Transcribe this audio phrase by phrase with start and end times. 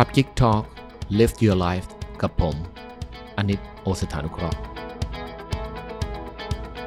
[0.00, 0.64] Club Geek Talk
[1.18, 1.88] Live Your Life
[2.22, 2.56] กับผม
[3.36, 4.58] อนิตโอสถานุเคราะห์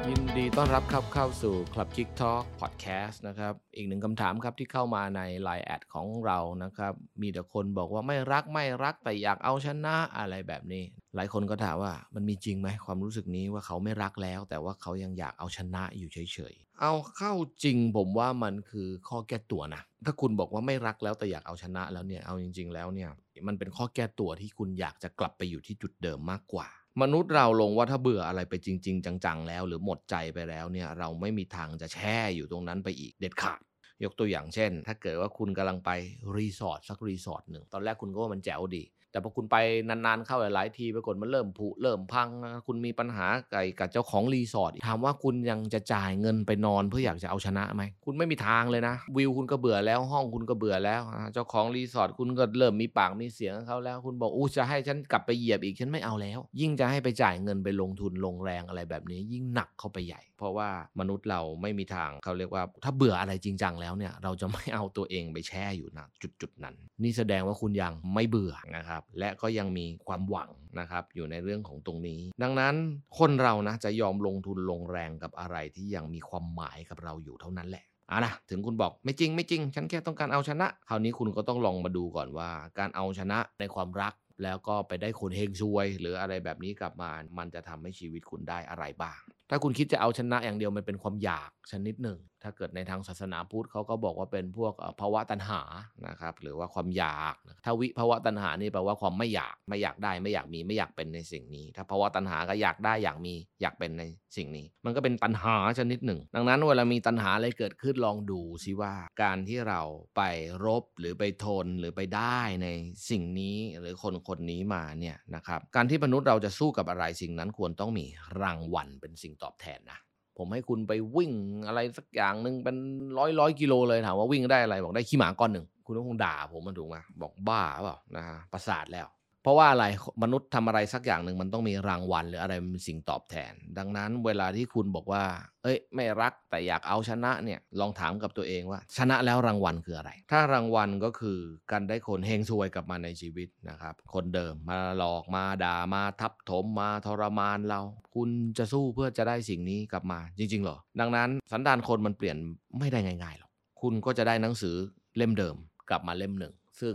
[0.08, 10.84] ยินดีต้อนรับครับเข้าสู่ Club Geek Talk Podcast นะครับ อีกหนึ่งคำถามครับที่เข้ามาใน Line แอดของเรานะครับ มีแต่คนบอกว่าไม่รักไม่รักแต่อยากเอาชนะอะไรแบบนี้
[11.16, 23.10] หลายคนก็ถามว่ามันมีจริงไหมความรู้สึกนี้ว่าเขาไม่รักแล้ว แต่ว่าเขายังอยากเอาชนะอยู่เฉยๆ เอาเข้าจริงผมว่ามันคือข้อแก้ตัวนะ ถ้าคุณบอกว่าไม่รักแล้วแต่อยากเอาชนะแล้วเนี่ยเอาจริง ๆ แล้วเนี่ย
[23.48, 26.68] มันเป็นข้อแก้ตัวที่คุณอยากจะกลับไปอยู่ที่จุดเดิมมากกว่า
[27.02, 33.60] มนุษย์เราลงว่าถ้าเบื่ออะไรไปจริง ๆ จังๆ แล้ว หรือหมดใจไปแล้วเนี่ยเราไม่มีทางจะแช่อยู่ตรงนั้นไปอีกเด็ดขาด
[34.04, 35.90] ยกตัวอย่างเช่น ถ้าเกิดว่าคุณกำลังไป
[36.36, 39.56] รีสอร์ทสักรีสอร์ทหนึ่งตอนแรกคุณก็ว่ามันแจ๋วดี แต่พอคุณไป
[39.88, 42.28] นานๆเข้าหลายๆทีปรากฏมันเริ่มผุเริ่มพัง
[42.66, 60.68] คุณมีปัญหาไก่กับเจ้าของรีสอร์ทถามว่าคุณยังจะจ่ายเงินไปนอนเพื่ออยากจะเอาชนะไหมคุณไม่มีทางเลยนะ วิวคุณก็เบื่อแล้วห้องคุณก็เบื่อแล้ว เจ้าของรีสอร์ทคุณก็เริ่มมีปากมีเสียงเขาแล้ว คุณบอกอู้จะให้ฉันกลับไปเหยียบอีกฉันไม่เอาแล้ว ยิ่งจะให้ไปจ่ายเงินไปลงทุนลงแรงอะไรแบบนี้ ยิ่งหนักเข้าไปใหญ่ เพราะว่า
[61.00, 70.50] มนุษย์เราไม่มีทางเขาเรียกว่า ถ้าเบื่ออะไรจริงจังแล้วเนี่ยเราจะไม่เอาตัวเองไปแช่อยู่นะจุดจุดๆนั้น นี่แสดงว่าคุณยังไม่เบื่อนะครับและก็ยังมีความหวัง
[70.80, 72.74] นะครับอยู่ในเรื่องของตรงนี้ ดังนั้น
[73.18, 89.20] คนเรานะจะยอมลงทุนลงแรงกับอะไรที่ยังมีความหมายกับเราอยู่เท่านั้นแหละอะนะถึงคุณบอกไม่จริงไม่จริง ฉันแค่ต้องการเอาชนะ คราวนี้คุณก็ต้องลองมาดูก่อนว่า การเอาชนะในความรักแล้วก็ไปได้คนเฮงซวย หรืออะไรแบบนี้กลับมา มันจะทำให้ชีวิตคุณได้อะไรบ้าง
[89.52, 95.62] ถ้าคุณคิดจะเอาชนะอย่างเดียวมันเป็นความอยากชนิดหนึ่ง ถ้าเกิดในทางศาสนาพุทธเขาก็บอกว่าเป็นพวกภาวะตัณหา
[96.06, 104.02] นะครับหรือว่าความอยากถ้าวิภาวะตัณหานี่แปลว่าความไม่อยากไม่อยากได้ไม่อยากมีไม่อยากเป็นในสิ่งนี้ ถ้าภาวะตัณหาก็อยากได้อยากมีอยากเป็นใน
[104.36, 109.80] สิ่งนี้ มันก็เป็นตัณหาชนิดหนึ่ง ดังนั้นเวลามีตัณหาอะไรเกิดขึ้นลองดูซิว่าการที่เรา
[110.16, 110.22] ไป
[110.64, 112.68] รบหรือไปทนหรือไปได้ใน
[113.10, 118.06] สิ่งนี้หรือคนคนนี้มาเนี่ยนะครับการที่มนุษย์เราจะสู้กับอะไรสิ่งนั้นควรต้องมี
[118.40, 119.98] รางวัลเป็นสิ่งตอบแทนนะ
[120.38, 121.32] ผมให้คุณไปวิ่ง
[121.66, 122.76] อะไรสักอย่างหนึ่งเป็น
[123.18, 129.06] ร้อยร้อยกิโลเลยถามว่าวิ่งได้อะไรบอกได้ขี้หมาก้อนหนึ่งคุณก็คงด่าผมมันถูกไหมบอกบ้าเปล่านะฮะประสาทแล้ว
[129.42, 129.86] เพราะว่าอะไร
[130.22, 135.24] มนุษย์ทำอะไรสักอย่างหนึ่งมันต้องมีรางวัลหรืออะไรเป็นสิ่งตอบแทน ดังนั้นเวลาที่คุณบอกว่า
[135.62, 141.38] เอ้ย ไม่รักแต่อยากเอาชนะเนี่ยลองถามกับตัวเองว่า ชนะแล้วรางวัลคืออะไร ถ้ารางวัลก็คือ
[141.70, 147.80] การได้คนเฮงซวยกลับมาในชีวิตนะครับคนเดิมมาหลอกมาด่ามาทับถมมาทรมานเรา
[148.14, 152.36] คุณจะสู้เพื่อจะได้สิ่งนี้กลับมาจริง ๆ เหรอ ดังนั้นสันดานคนมันเปลี่ยน
[152.78, 153.50] ไม่ได้ง่ายๆหรอก
[153.80, 154.76] คุณก็จะได้หนังสือ
[155.16, 155.56] เล่มเดิม
[155.90, 156.94] กลับมาเล่มหนึ่งซึ่ง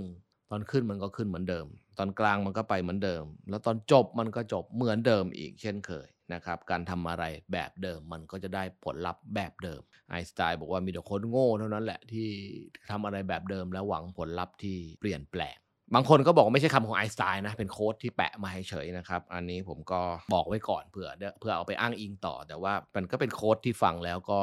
[0.52, 1.66] ตอนขึ้นมันก็ขึ้นเหมือนเดิม
[1.98, 12.28] ตอนกลางมันก็ไปเหมือนเดิม แล้วตอนจบมันก็จบเหมือนเดิมอีกเช่นเคยนะครับ การทำอะไรแบบเดิมมันก็จะได้ผลลัพธ์แบบเดิม ไอสไตน์บอกว่ามีแต่คนโง่เท่านั้นแหละที่
[12.90, 15.58] ทำอะไรแบบเดิมแล้วหวังผลลัพธ์ที่เปลี่ยนแปลง
[15.94, 20.02] บางคนก็บอกว่าไม่ใช่คำของไอสไตน์นะ เป็นโค้ดที่แปะมาให้เฉยนะครับ อันนี้ผมก็
[20.34, 21.10] บอกไว้ก่อนเผื่อ
[21.40, 24.42] เพื่อเอาไปอ้างอิงต่อ แต่ว่ามันก็เป็นโค้ดที่ฟังแล้วก็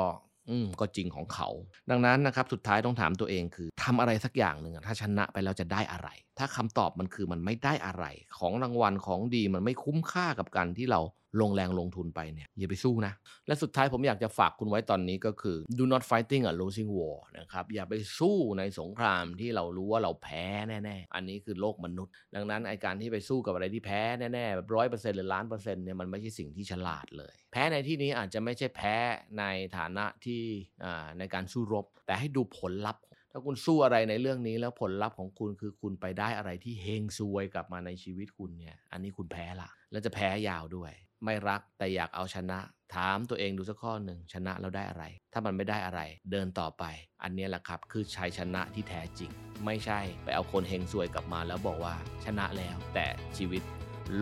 [0.51, 1.49] อืมก็จริงของเขา
[1.91, 8.05] ดังนั้นนะครับสุดท้ายต้องถามตัวเองคือทำอะไรสักอย่างหนึ่งถ้าชนะไปแล้วจะได้อะไร ถ้าคำตอบมันคือมันไม่ได้อะไร
[8.39, 11.01] ของรางวัลของดีมันไม่คุ้มค่ากับการที่เรา
[11.41, 13.13] ลงแรงลงทุนไปเนี่ยอย่าไปสู้นะ
[13.47, 24.03] และสุดท้ายผมอยากจะฝากคุณไว้ตอนนี้ก็คือ do not fighting a losing war นะครับอย่าไปสู้ในสงครามที่เรารู้ว่าเราแพ้แน่ๆ อันนี้คือโลกมนุษย์ ดังนั้นไอการที่ไปสู้กับอะไรที่แพ้
[24.35, 28.97] แน่ๆแบบร้อยเปอร์เซ็นต์หรือล้านเปอร์เซ็นต์เนี่ยมันไม่ใช่สิ่งที่ฉลาดเลย แพ้ในที่นี้อาจจะไม่ใช่แพ้
[29.39, 29.45] ใน
[29.77, 30.43] ฐานะที่
[30.85, 33.03] อ่าในการสู้รบ แต่ให้ดูผลลัพธ์
[33.33, 40.93] ถ้าคุณสู้อะไรในเรื่องนี้แล้วผลลัพธ์ของคุณคือคุณไปได้อะไรที่เฮงซวยกลับมาในชีวิตคุณเนี่ย อันนี้คุณแพ้ละ แล้วจะแพ้ยาวด้วย
[41.25, 42.59] ไม่รักแต่อยากเอาชนะ
[42.95, 46.85] ถามตัวเองดูสักข้อหนึ่งชนะแล้วได้อะไร ถ้ามันไม่ได้อะไร เดินต่อไป
[47.23, 49.31] อันนี้แหละครับคือชัยชนะที่แท้จริง
[49.65, 53.63] ไม่ใช่ไปเอาคนเฮงซวยกลับมาแล้วบอกว่าชนะแล้ว แต่ชีวิต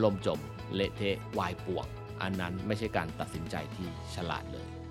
[0.03, 0.41] ล่มจม
[0.75, 1.87] เละเทะวายป่วง
[2.23, 4.82] อันนั้นไม่ใช่การตัดสินใจที่ฉลาดเลย